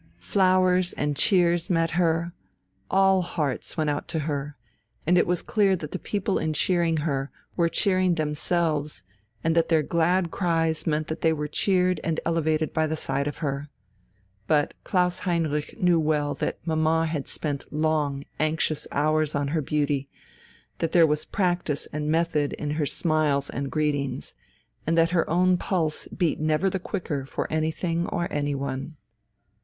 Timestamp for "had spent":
17.05-17.71